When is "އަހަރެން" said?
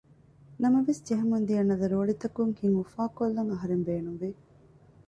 3.51-3.83